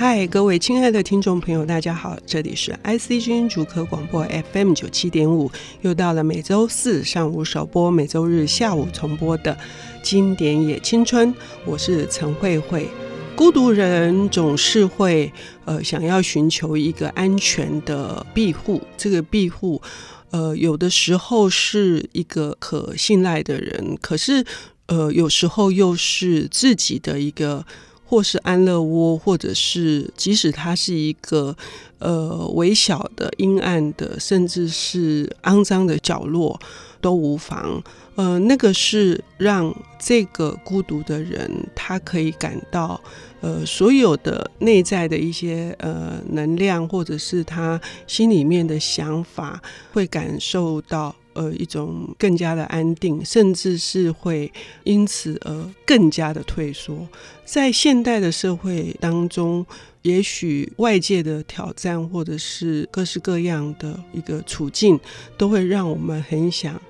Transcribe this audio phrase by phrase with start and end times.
[0.00, 5.52] 嗨，各位亲爱的听众朋友，大家好，这里是 IC 君主客广播 FM 九七点五，
[5.82, 9.54] 又到了每周四上午首播，每周日下午重播的
[10.02, 11.34] 经典也青春，
[11.66, 12.88] 我是陈慧慧。
[13.36, 15.30] 孤独人总是会
[15.66, 19.82] 呃想要寻求一个安全的庇护，这个庇护
[20.30, 24.46] 呃有的时候是一个可信赖的人，可是
[24.86, 27.66] 呃有时候又是自己的一个。
[28.10, 31.56] 或是安乐窝，或者是即使它是一个
[32.00, 36.58] 呃微小的、阴暗的，甚至是肮脏的角落
[37.00, 37.80] 都无妨。
[38.16, 43.00] 呃，那个是让这个孤独的人，他可以感到
[43.40, 51.14] 呃所有的内在的一些呃能量，或者是他心里面的想法，会感受到。
[51.32, 54.52] 呃，一种更加的安定，甚至是会
[54.84, 57.06] 因此而更加的退缩。
[57.44, 59.64] 在现代的社会当中，
[60.02, 64.98] 也许外界的挑战或者是各式各样的一个处境，
[65.38, 66.80] 都会让我们很想，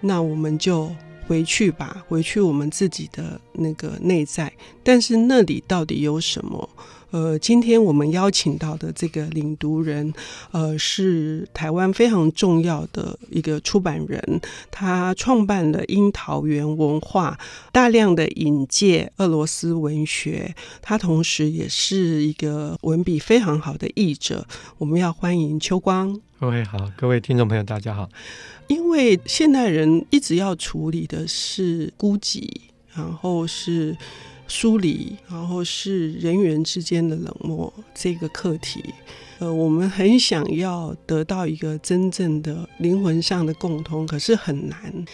[0.00, 0.90] 那我们就
[1.26, 4.52] 回去吧，回去我们自己的那个内在。
[4.82, 6.68] 但是那里到底有什么？
[7.10, 10.14] 呃，今天我们邀请到的这个领读人，
[10.52, 17.36] 呃，是台湾非常重要的一个出版人，他创办了樱桃园文化，
[17.72, 24.46] 大量的引介俄罗斯文学，他同时也是一个文笔非常好的译者。
[24.78, 26.20] 我们要欢迎秋光。
[26.38, 28.08] 各位好，各位听众朋友，大家好。
[28.68, 32.48] 因为现代人一直要处理的是孤寂，
[32.94, 33.96] 然后是。
[34.50, 38.82] 疏离，然后是人与人之间的冷漠这个课题，
[39.38, 45.04] 呃，我们很想要得到一个真正的灵魂上的共通，可是很难。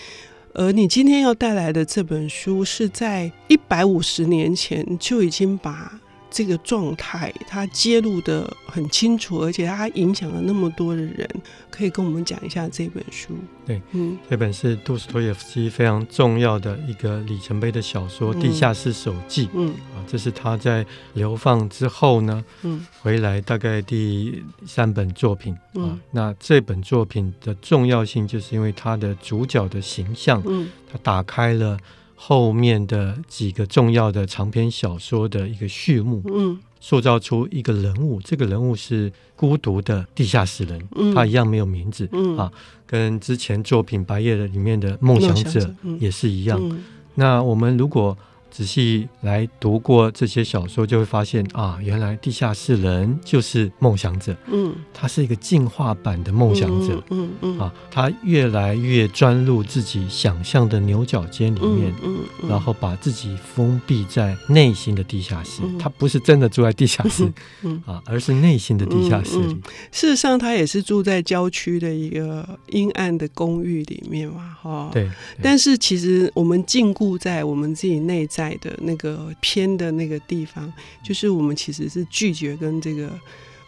[0.54, 6.00] 而你今天要带来的这本书，是在一百五十年前就已经把。
[6.30, 11.28] 这个状态，它揭露的很清楚，而且它影响了那么多的人，
[11.70, 13.34] 可以跟我们讲一下这本书。
[13.64, 19.46] 对，嗯，这本是杜斯托耶夫斯基非常重要的一个里程碑的小说《地下室手记》。
[19.54, 20.84] 嗯，啊，这是他在
[21.14, 25.56] 流放之后呢，嗯，回来大概第三本作品。
[25.74, 31.78] 啊，那这本作品的重要性，就是因为它的主角的形象，嗯，它打开了。
[32.16, 42.36] 后面的几个重要的长篇小说的一个序幕，嗯，塑造出一个人物，这个人物是孤独的地下室人，嗯，他一样没有名字，嗯。
[42.36, 42.50] 啊，
[42.86, 46.58] 跟之前作品《白夜》的里面的梦想者也是一样。
[46.62, 46.82] 嗯，
[47.14, 48.16] 那我们如果
[48.50, 54.34] 仔细来读过这些小说，就会发现啊，原来地下室人就是梦想者。
[54.46, 57.02] 嗯，他是一个进化版的梦想者。
[57.10, 65.62] 嗯嗯，嗯啊，他越来越钻入自己想象的牛角尖里面，嗯，嗯嗯然后把自己封闭在内心的地下室。
[65.62, 67.24] 嗯、他不是真的住在地下室，
[67.62, 69.54] 嗯，嗯啊，而是内心的地下室里。
[69.92, 74.90] 事实上，他也是住在郊区的一个阴暗的公寓里面嘛，哈。
[74.92, 75.04] 对。
[75.04, 75.10] 对
[75.42, 78.56] 但是，其实我们禁锢在我们自己内在。
[78.60, 83.10] 的那个偏的那个地方，就是我们其实是拒绝跟这个，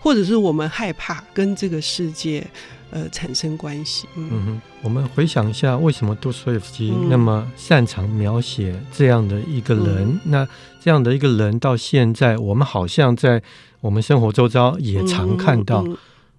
[0.01, 2.47] 或者是我们害怕跟这个世界
[2.91, 4.09] 呃产生关系。
[4.17, 10.09] 嗯，嗯哼，我们回想一下，为什么杜斯妥也夫斯基那么擅长描写这样的一个人？
[10.09, 10.49] 嗯、那
[10.81, 13.43] 这样的一个人到现在，我们好像在
[13.81, 15.85] 我们生活周遭也常看到。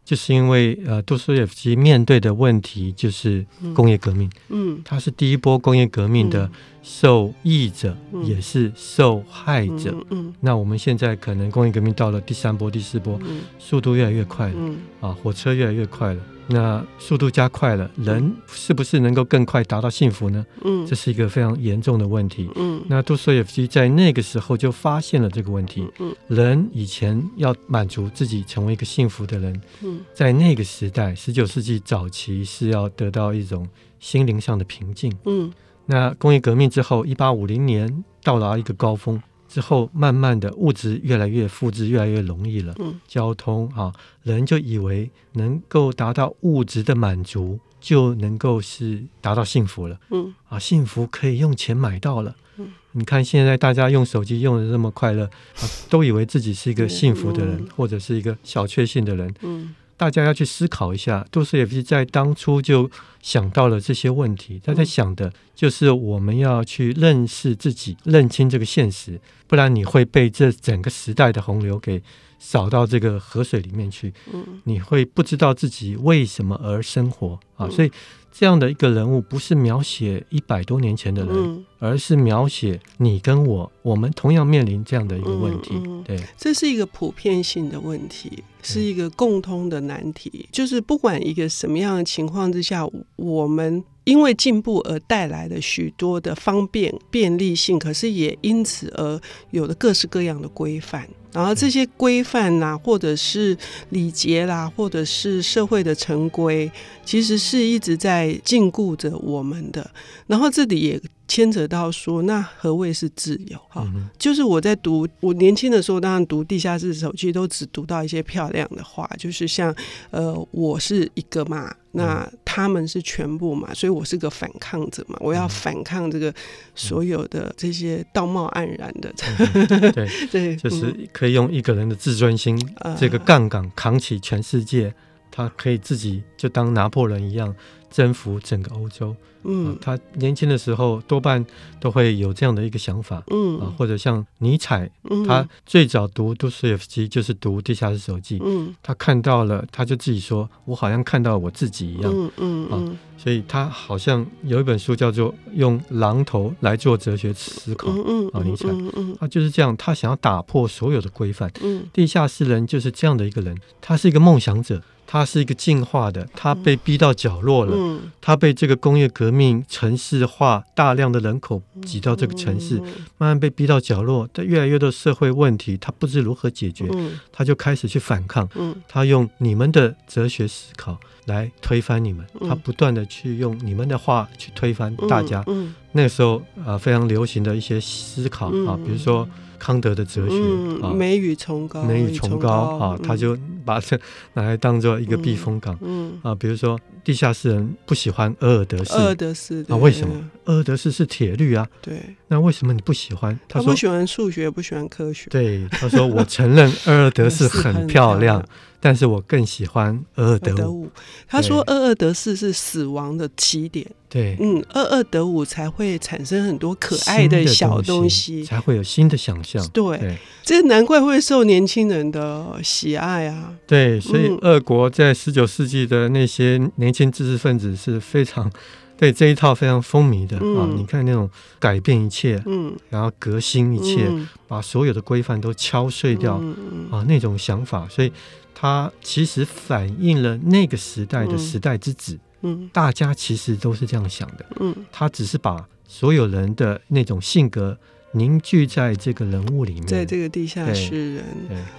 [0.10, 6.50] 就是因为呃，杜斯妥也夫斯基面对的问题就是工业革命，嗯，他是第一波工业革命的
[6.82, 16.22] 受益者，嗯、也是受害者，嗯，嗯，那我们现在可能工业革命到了第三波、第四波，嗯、速度越来越快了，嗯，啊，火车越来越快了。
[16.52, 20.44] 那速度加快了，人是不是能够更快达到幸福呢？
[20.64, 22.50] 嗯，这是一个非常严重的问题。
[22.56, 25.88] 嗯，那杜索耶夫斯基在那个时候就发现了这个问题。
[26.00, 33.68] 嗯，人以前要满足自己成为一个幸福的人，嗯，在那个时代，十九世纪早期是要得到一种
[34.00, 35.16] 心灵上的平静。
[35.26, 35.52] 嗯，
[35.86, 39.22] 那工业革命之后，一八五零年到达一个高峰。
[39.50, 42.74] 之后，慢慢的物质越来越复制，越来越容易了。
[42.78, 43.92] 嗯，交通啊，
[44.24, 50.00] 人就以为能够达到物质的满足，就能够是达到幸福了。
[50.12, 52.36] 嗯，啊，幸福可以用钱买到了。
[52.58, 59.34] 嗯，你看现在大家用手机用的这么快乐，啊，都以为自己是一个幸福的人，嗯，或者是一个小确幸的人。
[59.42, 59.76] 嗯。
[60.00, 62.90] 大家要去思考一下，杜斯也夫斯基在当初就
[63.22, 64.62] 想到了这些问题。
[64.64, 72.02] 他在想的就是我们要去认识自己，认清这个现实，不然你会被这整个时代的洪流给
[72.40, 77.92] 扫到这个河水里面去，嗯，你会不知道自己为什么而生活啊，所以。
[78.32, 85.72] 这样的一个人物，不是描写一百多年前的人，嗯、而是描写你跟我，我们同样面临这样的一个问题。
[85.74, 90.30] 嗯嗯、对，这是一个普遍性的问题，是一个共通的难题。
[90.34, 99.20] 嗯、就是不管一个什么样的情况之下，我们因为进步而带来的许多的方便便利性，可是也因此而
[99.50, 101.10] 有了各式各样的规范。
[101.32, 103.58] 然后这些规范呐，或者是
[103.90, 106.72] 礼节啦，或者是社会的成规，
[107.06, 109.90] 其实是一直在禁锢着我们的。
[110.28, 113.58] 然后这里也牵扯到说，那何谓是自由？
[113.70, 119.74] 哈、嗯，就是我在读我年轻的时候，当然读《地下室手记》都只读到一些漂亮的话，就是像
[120.10, 126.34] 呃，我是一个嘛，那他们是全部嘛，所以我是个反抗者嘛，我要反抗这个
[126.74, 129.14] 所有的这些道貌岸然的。
[129.54, 134.92] 嗯、对对，就是可以用一个人的自尊心、嗯、这个杠杆扛起全世界，
[135.30, 137.56] 他可以自己就当拿破仑一样。
[137.90, 141.46] 征服整个欧洲，嗯、啊，他年轻的时候多半
[141.80, 152.90] 都会有这样的一个想法，嗯啊，或者像尼采，嗯、他最早读杜斯夫斯基就是读《地下室手记》，嗯，他看到了，他就自己说，我好像看到我自己一样，嗯嗯，嗯。
[152.90, 164.82] 啊，所以他好像有一本书叫做《用榔头来做哲学思考》，嗯嗯，啊，尼采，嗯嗯，他就是这样，他想要打破所有的规范，嗯，地下室人就是这样的一个人，他是一个梦想者。
[165.12, 167.74] 他是一个进化的，他被逼到角落了。
[167.76, 172.84] 嗯、他被这个工业革命、城市化，大量的人口挤到这个城市，嗯、
[173.18, 174.30] 慢慢被逼到角落。
[174.32, 178.48] 但越来越多社会问题，他不知如何解决，嗯、他就开始去反抗。
[178.54, 185.44] 嗯、他用你们的哲学思考来推翻你们，嗯、他不断的去用你们的话去推翻大家。
[185.92, 189.28] 那个时候啊、呃，非常流行的一些思考啊，比如说。
[189.62, 194.00] 康德的哲学，嗯、啊，美与崇高，美与崇高啊，他就把这
[194.34, 196.32] 拿来当做一个避风港，嗯，嗯。
[196.32, 200.16] 啊，比如说地下室人不喜欢俄尔德斯，俄尔德斯啊，为什么？
[200.46, 203.38] 俄尔德斯是铁律啊，对，那为什么你不喜欢？
[203.50, 208.42] 他，他不喜欢数学，不喜欢科学，对，他说我承认俄尔德 斯很漂亮。
[208.80, 210.90] 但是我更喜欢二二得五。
[211.28, 213.86] 他说，二二得四是死亡的起点。
[214.08, 219.64] 对，嗯，二二得五才会产生很多可爱的小东西，才会有新的想象。
[219.70, 223.54] 对，对这难怪会受年轻人的喜爱啊。
[223.68, 228.52] 对，所以俄国在十九世纪的那些年轻知识分子是非常
[228.98, 230.68] 对这一套非常风靡的、嗯、啊。
[230.76, 231.30] 你看那种
[231.60, 238.12] 改变一切，嗯，然后革新一切，嗯、把所有的规范都敲碎掉、嗯、啊，那种想法，所以。
[238.60, 247.78] 它其实反映了那个时代的时代之子，嗯，嗯，大家其实都是这样想的，嗯，他只是把所有人的那种性格。
[248.14, 251.24] 凝聚在这个人物里面，在这个地下室人，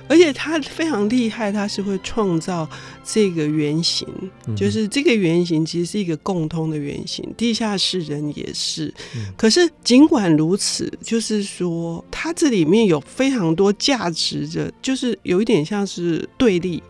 [0.08, 2.68] 而且他非常厉害，他是会创造
[3.04, 4.06] 这个原型，
[4.46, 8.94] 嗯、就是这个原型其实是一个共通的原型，地下室人也是。
[9.16, 16.80] 嗯、可是尽管如此，就是说他这里面有非常多价值的，就是有一点像是对立，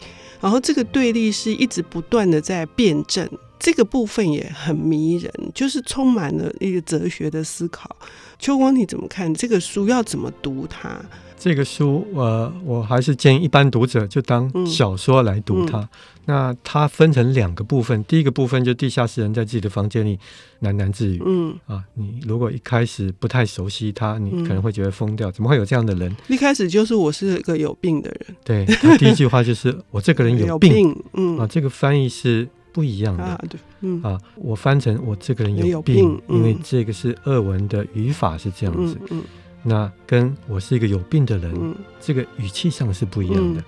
[0.41, 3.27] 然后这个对立是一直不断的在辩证。
[3.61, 7.95] 这个部分也很迷人，就是充满了一个哲学的思考。
[8.39, 9.87] 秋光，你怎么看这个书？
[9.87, 10.99] 要怎么读它？
[11.39, 15.79] 这个书，呃，我还是建议一般读者就当小说来读它。
[15.79, 15.89] 嗯嗯、
[16.25, 20.19] 那它分成两个部分，第一个部分就地下室人在自己的房间里
[20.63, 21.23] 喃喃自语。
[21.25, 26.15] 嗯啊，你如果一开始不太熟悉他，你可能会觉得疯掉，嗯、怎么会有这样的人？
[26.29, 28.37] 一开始就是我是个有病的人。
[28.43, 30.73] 对，他第一句话就是我这个人有病。
[30.73, 32.49] 有病嗯啊，这个翻译是。
[32.73, 33.25] 不一样的。
[33.25, 34.03] 啊，对，嗯。
[34.03, 39.23] 啊，我翻成我这个人有病，有病嗯、因为这个是俄文的语法是这样子，嗯，嗯。
[39.63, 43.63] 那跟我是一个有病的人，嗯、这个语气上是不一样的，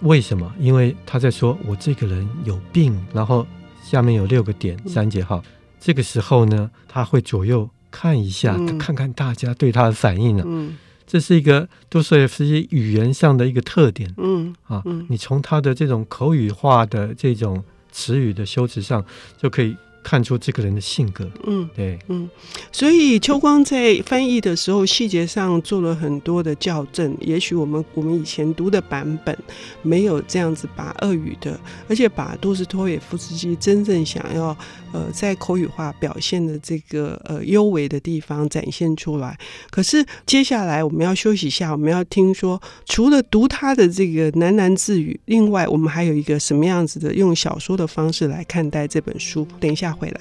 [0.00, 0.50] 为什么？
[0.58, 3.46] 因为他在说我这个人有病，然后
[3.82, 5.44] 下面有六个点，三节号，嗯、
[5.78, 10.74] 这个时候呢，他会左右看一下，嗯、看看大家对他的反应呢、啊，嗯，
[11.06, 17.62] 这是一个多索耶夫斯基语言上的一个特点，嗯啊，你从他的这种口语化的这种。
[17.96, 19.02] 词语的修辞上
[19.38, 19.74] 就可以
[20.08, 22.30] 看出这个人的性格，嗯，对，嗯，
[22.70, 27.16] 所以秋光在翻译的时候，细节上做了很多的校正。
[27.20, 29.36] 也许我们我们以前读的版本
[29.82, 31.58] 没有这样子把俄语的，
[31.88, 34.56] 而且把杜斯托耶夫斯基真正想要
[34.92, 39.36] 呃在口语化表现的这个呃优美的地方展现出来。
[39.70, 49.44] 可是接下来我们要休息一下，我们要听说除了读他的这个喃喃自语，另外我们还有一个什么样子的用小说的方式来看待这本书。
[49.58, 49.95] 等一下。
[49.98, 50.20] 回来。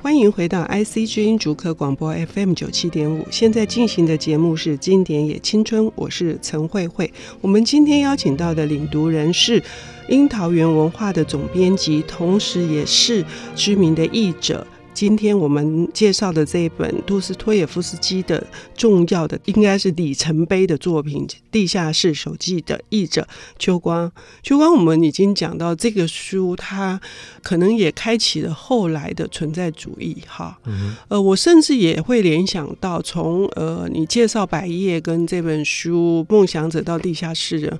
[0.00, 7.12] 欢迎回到 IC 之音竹客广播 FM 九七点五，现在进行的节目是《经典也青春》，我是陈慧慧。
[7.42, 9.62] 我们今天邀请到的领读人是
[10.08, 13.22] 樱桃园文化的总编辑，同时也是
[13.54, 14.66] 知名的译者。
[14.98, 23.24] 今天我们介绍的这一本杜斯托也夫斯基的重要的，应该是里程碑的作品《地下室手记》的译者
[23.60, 24.10] 邱光。
[24.42, 27.00] 邱光，我们已经讲到这个书，它
[27.44, 30.16] 可能也开启了后来的存在主义。
[30.26, 30.58] 哈，
[31.06, 37.70] 呃，我甚至也会联想到从呃，你介绍百叶跟这本书《梦想者到地下室人》。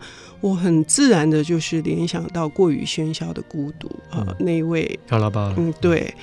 [0.40, 6.14] 我很自然的就是联想到过于喧嚣的孤独啊，那一位跳拉巴，嗯，对，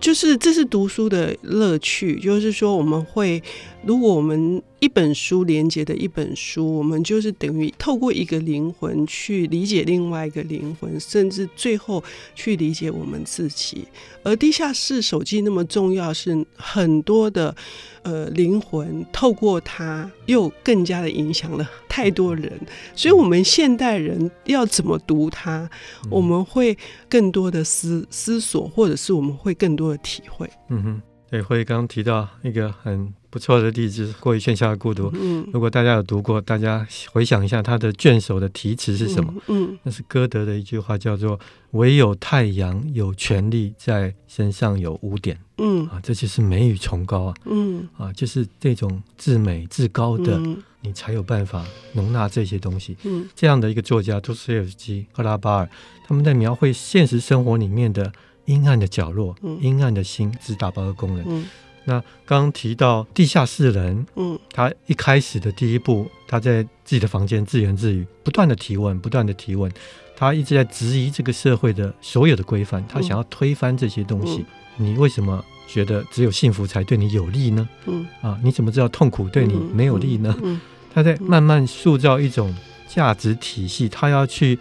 [0.00, 3.42] 就是这是读书的乐趣，就是说我们会，
[3.84, 4.62] 如果我们。
[4.78, 12.04] 一本书连接的一本书，我们就是等于透过一个灵魂去理解另外一个灵魂，甚至最后
[12.34, 13.88] 去理解我们自己。
[14.22, 17.54] 而地下室手记那么重要，是很多的
[18.02, 22.52] 呃灵魂透过它，又更加的影响了太多人。
[22.94, 25.68] 所以，我们现代人要怎么读它，
[26.10, 26.76] 我们会
[27.08, 30.50] 更多的思思索，或者是我们会更多的体会。
[30.68, 33.12] 嗯哼，对，辉刚刚提到一个很。
[33.28, 35.10] 不错的例子，过于喧嚣的孤独。
[35.12, 39.30] 嗯，如果大家有读过，大家回想一下他的卷首的题词是什么？
[39.48, 41.38] 嗯，嗯，那是歌德的一句话，叫做
[41.72, 45.38] “唯有太阳有权利在身上有污点”。
[45.58, 47.34] 嗯啊，这就是美与崇高啊。
[47.44, 52.96] 嗯啊，就是这种至美至高的，嗯、你才有办法容纳这些东西。
[53.02, 55.68] 嗯，这样的一个作家，杜斯托耶夫斯基、赫拉巴尔，
[56.06, 58.10] 他们在描绘现实生活里面的
[58.46, 61.24] 阴暗的角落、嗯、阴暗的心，只打包的工人。
[61.28, 61.46] 嗯。
[61.88, 69.70] 那刚刚提到地下室人，嗯，他一开始的第一步，他在自己的房间自言自语，不断的提问，不断的提问，
[70.16, 74.44] 他一直在质疑这个社会的所有的规范，他想要推翻这些东西。
[74.78, 77.68] 嗯、你为什么觉得只有幸福才对你有利呢？
[77.84, 80.36] 嗯，啊，你怎么知道痛苦对你没有利呢？
[80.42, 80.60] 嗯，
[80.92, 82.52] 他在慢慢塑造一种
[82.88, 84.58] 价值体系，他要去。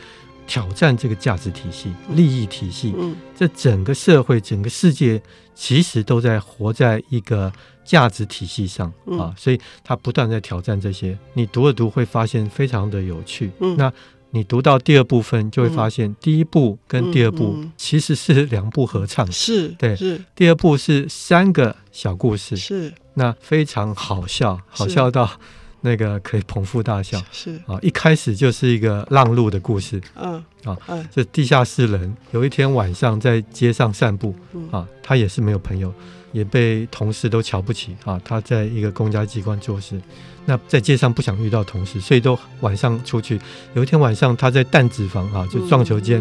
[0.47, 5.21] 挑战这个价值体系、利益体系，嗯，这整个社会、整个世界
[5.53, 7.51] 其实都在活在一个
[7.83, 11.17] 价值体系上啊，所以他不断在挑战这些。
[11.33, 13.51] 你读了读会发现非常的有趣。
[13.59, 13.91] 嗯，那
[14.31, 20.21] 你读到第二部分就会发现，第一部跟第二部其实是两部合唱，是对，是。
[20.35, 22.93] 第二部是三个小故事，是。
[23.13, 25.39] 那非常好笑，好笑到。
[25.85, 30.75] 那个可以捧腹大笑，是啊，一开始就是一个让路的故事，嗯啊，
[31.11, 34.35] 这地下室人有一天晚上在街上散步，
[34.71, 35.93] 啊，他也是没有朋友，
[36.31, 40.01] 也被同事都瞧不起啊，他在一个公家机关做事，
[40.45, 43.39] 那在街上不想遇到同事，所以都晚上出去。
[43.75, 46.19] 有一天晚上他在弹子房啊，就撞球间，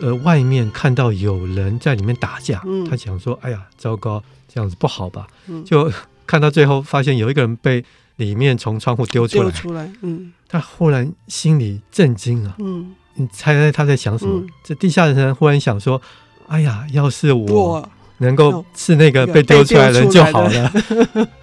[0.00, 5.26] 呃，外面看到有人在里面打架，他想说，哎呀，糟糕，这样子不好吧？
[5.66, 5.92] 就
[6.26, 7.84] 看到最后发现有一个人被。
[8.16, 14.40] 里面从窗户丢出来，出来，嗯，他忽然心里震惊了，嗯，你猜猜他在想什么？
[14.40, 16.00] 嗯、这地下的人忽然想说
[16.48, 20.72] ：“哎呀，要是我能够是那个被丢出来的人就好了。”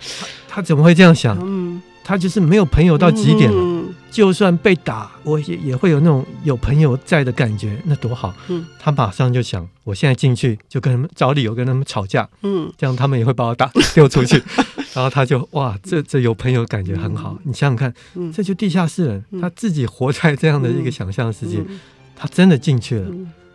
[0.50, 1.38] 他怎么会这样想？
[1.42, 3.73] 嗯，他就是没有朋友到极点了。
[4.14, 8.32] 就算被打，我也也会有那种有朋友在的感觉，那多好。
[8.48, 14.40] 嗯，他马上就想：我现在进去就跟他们找理由跟他们吵架，嗯，这样他们也会把我打丢出去。
[14.94, 17.36] 然后他就哇，这这有朋友感觉很好。
[17.44, 17.92] 你想想看，
[18.32, 21.66] 这就地下室人，他自己活在这样的一个想象世界，
[22.16, 23.10] 他真的进去了。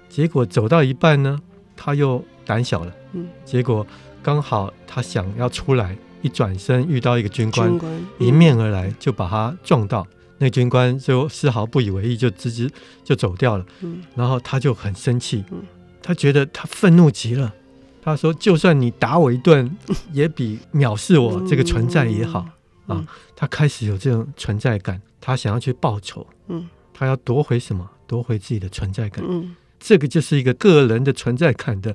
[0.09, 1.41] 结果走到一半呢，
[1.77, 2.93] 他又胆小了。
[3.45, 3.87] 结果
[4.21, 7.73] 刚好他想要出来，一转身遇到一个军官，
[8.19, 10.05] 迎面而来，就把他撞到。
[10.39, 12.69] 那军官就丝毫不以为意，就直接
[13.05, 13.67] 就走掉了。
[14.15, 15.45] 然后他就很生气，
[16.03, 17.55] 他觉得他愤怒极了。
[18.01, 19.77] 他说：“就算你打我一顿，
[20.13, 22.47] 也比藐视我这个存在也好
[22.87, 27.91] 啊！”他开始有这种存在感，他想要去报仇，嗯，他要夺回什么？
[28.07, 29.23] 夺回自己的存在感。
[29.29, 31.95] 嗯，这个就是一个个人的存在感的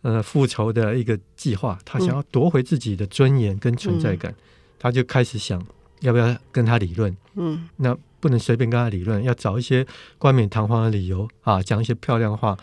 [0.00, 1.78] 呃复仇的一个计划。
[1.84, 4.34] 他想要夺回自己的尊严跟存在感，
[4.78, 5.62] 他就开始想
[6.00, 7.16] 要不要跟他理论。
[7.34, 9.86] 嗯，那不能随便跟他理论，要找一些
[10.18, 12.56] 冠冕堂皇的理由啊，讲一些漂亮话。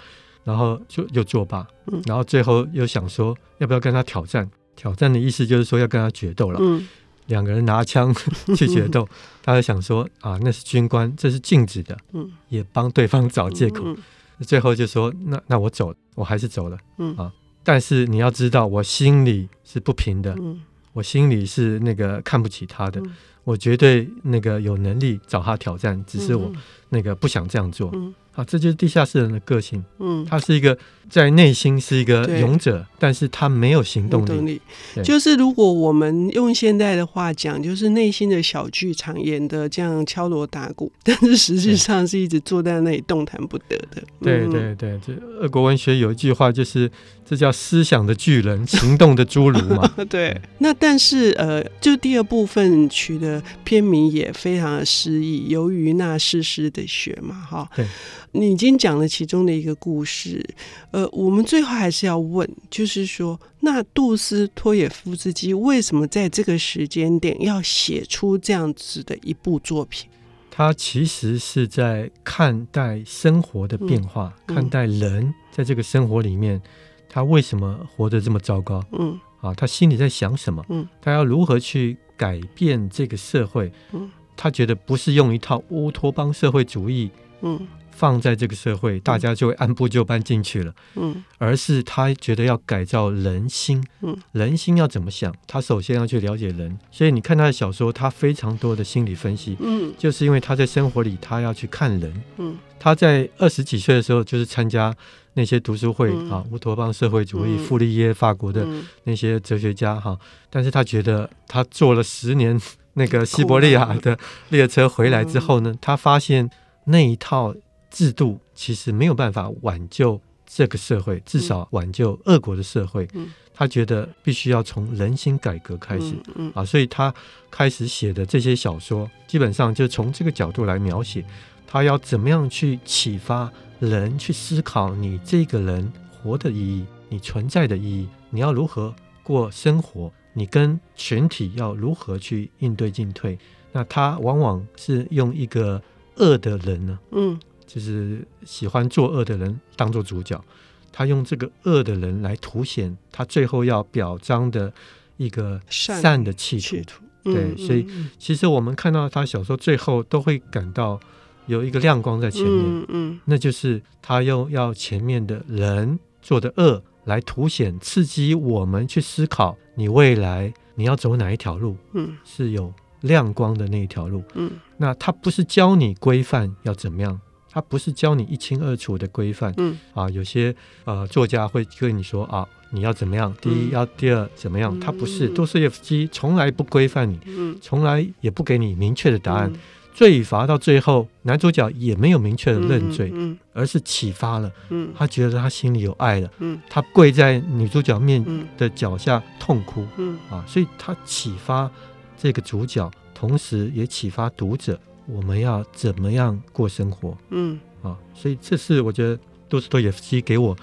[0.43, 1.67] 然后就又作罢，
[2.05, 4.49] 然后最后又想说要不要跟他挑战？
[4.77, 6.59] 挑战的意思就是说要跟他决斗了。
[6.61, 6.87] 嗯、
[7.25, 8.15] 两个人拿枪
[8.55, 9.05] 去决斗，
[9.43, 13.83] 他就想说啊，那是军官，这是禁止的，嗯、也帮对方找借口。
[13.83, 13.97] 嗯
[14.37, 16.77] 嗯、最后就说那那我走，我还是走了。
[16.97, 17.29] 嗯、啊，
[17.61, 20.61] 但是你要知道，我心里是不平的，嗯、
[20.97, 22.99] 我心里是那个看不起他的。
[23.47, 26.51] 我绝对那个有能力找他挑战，只是我
[26.89, 27.89] 那个不想这样做。
[27.93, 29.83] 嗯啊，这就是地下室人的个性。
[29.97, 30.77] 嗯，他是一个
[31.09, 34.27] 在内心是一个勇者，但是他没有行动力。
[34.27, 34.61] 动力
[35.03, 44.03] 就是如果我们用现代的话讲，就是内心的小剧场演的这样敲锣打鼓，但是实际上是一直坐在那里动弹不得的。
[44.21, 46.91] 对对对，这俄国文学有一句话就是。
[47.29, 49.85] 这叫思想的巨人，行动的侏儒嘛？
[50.09, 50.39] 对。
[50.59, 57.69] 那但是呃，就第二部分取的片名也非常的诗意，由于那湿湿的雪嘛，哈。
[57.75, 57.85] 对。
[58.33, 60.45] 你已经讲了其中的一个故事，
[60.91, 70.07] 呃，我们最后还是要问，就是说，那杜斯托也夫斯基为什么在这个时间点要写出这样子的一部作品？
[70.51, 76.61] 他其实是在看待生活的变化，嗯嗯、看待人在这个生活里面。
[77.09, 78.83] 他为什么活得这么糟糕？
[78.91, 80.63] 嗯，啊，他心里在想什么？
[80.69, 83.71] 嗯，他要如何去改变这个社会？
[83.93, 87.09] 嗯，他觉得不是用一套乌托邦社会主义，
[87.41, 87.65] 嗯，
[87.97, 90.71] 放在这个社会，大家就会按部就班进去了。
[90.95, 93.83] 嗯，而是他觉得要改造人心。
[94.01, 95.33] 嗯，人心要怎么想？
[95.47, 96.77] 他首先要去了解人。
[96.91, 99.57] 所以你看他的小说，他非常多的心理分析。
[99.59, 102.23] 嗯，就是因为他在生活里，他要去看人。
[102.37, 104.95] 嗯，他在二十几岁的时候，就是参加。
[105.33, 108.67] 那些读书会啊，乌托邦社会主义，傅立叶，法国的
[109.03, 110.17] 那些哲学家哈，
[110.49, 112.59] 但是他觉得他坐了十年
[112.93, 114.17] 那个西伯利亚的
[114.49, 116.49] 列车回来之后呢，他发现
[116.85, 117.53] 那一套
[117.97, 123.07] 制度其实没有办法挽救这个社会，至少挽救俄国的社会。
[123.55, 126.13] 他觉得必须要从人心改革开始
[126.53, 127.11] 啊，所以他
[127.49, 131.25] 开始写的这些小说，基本上就从这个角度来描写，
[131.65, 133.51] 他要怎么样去启发。
[133.79, 143.37] 人去思考你这个人活的意义，你存在的意义，你要如何过生活，你跟群体要如何去应对进退？
[143.71, 145.79] 那他往往是用一个
[146.15, 150.43] 恶的人呢，嗯，就是喜欢作恶的人当做主角，
[150.91, 154.73] 他用这个恶的人来凸显他最后要表彰的
[155.17, 157.03] 一个善的企图。
[157.23, 157.85] 对，所以
[158.17, 160.99] 其实我们看到他小说最后都会感到。
[161.47, 177.17] 有一个亮光在前面，嗯嗯、那就是他用要前面的人做的恶来凸显、刺激我们去思考，你未来你要走哪一条路，嗯，是有亮光的那一条路，嗯，那他不是教你规范要怎么样，
[177.57, 189.49] 他不是教你一清二楚的规范，嗯啊，有些呃作家会跟你说啊，你要怎么样，第一要第二怎么样，他不是，多斯、嗯、耶夫斯基从来不规范你，嗯，从来也不给你明确的答案。
[189.51, 189.59] 嗯
[189.97, 194.51] 罪罚到最后，男主角也没有明确的认罪，嗯嗯、而是启发了。
[194.69, 196.31] 嗯、他觉得他心里有爱了。
[196.37, 198.23] 嗯、他跪在女主角面
[198.59, 199.83] 的脚下痛哭。
[199.97, 201.67] 嗯、啊，所以他启发
[202.15, 207.17] 这个主角，同时也启发读者，我们要怎么样过生活？
[207.29, 210.55] 嗯，啊，所以这是我觉得杜斯托耶夫斯基给我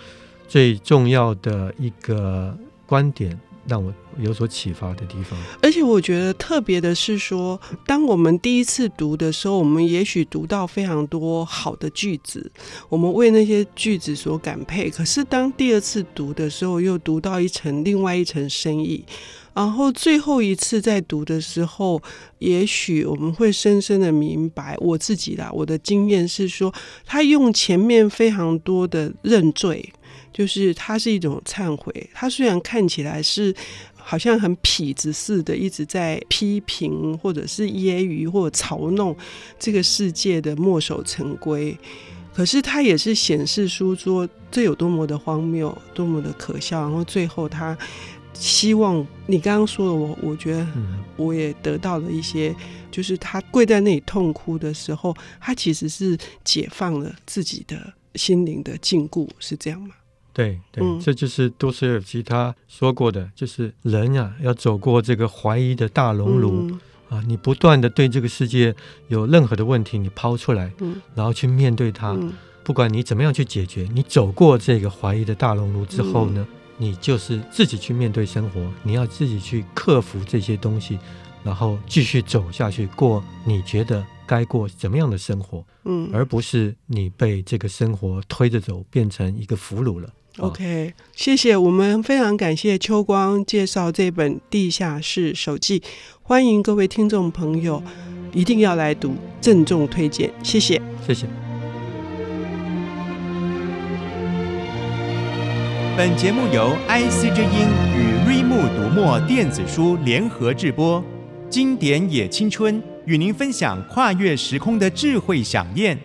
[0.47, 3.39] 最重要的一个观点。
[3.67, 12.51] 让我有所启发的地方，而且我觉得特别的是说，当我们第一次读的时候，我们也许读到非常多好的句子，
[12.89, 14.91] 我们为那些句子所感佩。
[14.91, 19.05] 可是当第二次读的时候，又读到一层另外一层深意，
[19.55, 22.03] 然后最后一次在读的时候，
[22.39, 26.73] 也许我们会深深的明白，我自己啦，我的经验是说，
[27.07, 29.93] 他用前面非常多的认罪。
[30.35, 33.55] 就是它是一种忏悔，它虽然看起来是
[33.95, 39.17] 好像很痞子似的，一直在批评或者是揶揄或者嘲弄
[39.59, 41.79] 这个世界的墨守成规，
[42.35, 46.81] 可是它也是显示出说这有多么的荒谬，多么的可笑。
[46.83, 47.79] 然后最后他
[48.35, 50.67] 希望你刚刚说的我，我觉得
[51.17, 52.55] 我也得到了一些，
[52.91, 59.95] 就是他跪在那里痛哭的时候，他其实是解放了自己的心灵的禁锢，是这样吗？
[60.35, 68.75] 对对，嗯、这就是多斯尔夫斯基他说过的，就是人呀、啊，要走过这个怀疑的大熔炉、嗯、啊，你不断的对这个世界
[69.07, 72.33] 有任何的问题，你抛出来，嗯、然后去面对它，嗯、
[72.65, 80.99] 不管你怎么样去解决，你走过这个怀疑的大熔炉之后呢，嗯、你就是自己去面对生活，你要自己去克服这些东西，
[81.45, 90.09] 然后继续走下去，过你觉得该过怎么样的生活，嗯，而不是你被这个生活推着走，变成一个俘虏了。
[90.39, 95.79] OK，谢谢，我们非常感谢秋光介绍这本《地下室手记》，
[96.23, 97.81] 欢迎各位听众朋友
[98.33, 101.29] 一定要来读，郑重推荐，谢谢，谢谢。
[105.97, 111.03] 本节目由 IC 之音与瑞木读墨电子书联合制播。
[111.49, 115.97] 经典也青春，与您分享跨越时空的智慧饗宴。